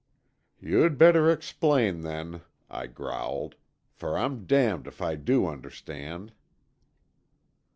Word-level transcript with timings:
"You'd 0.59 0.97
better 0.97 1.29
explain, 1.29 2.01
then," 2.01 2.41
I 2.71 2.87
growled, 2.87 3.53
"for 3.93 4.17
I'm 4.17 4.45
damned 4.47 4.87
if 4.87 4.99
I 4.99 5.13
do 5.15 5.45
understand." 5.45 6.31